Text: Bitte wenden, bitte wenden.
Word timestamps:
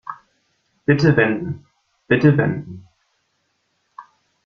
Bitte 0.87 1.15
wenden, 1.15 1.67
bitte 2.07 2.35
wenden. 2.35 2.87